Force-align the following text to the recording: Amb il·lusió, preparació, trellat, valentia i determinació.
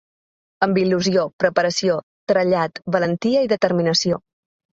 Amb 0.65 0.77
il·lusió, 0.83 1.25
preparació, 1.43 1.99
trellat, 2.33 2.81
valentia 2.97 3.45
i 3.49 3.53
determinació. 3.53 4.21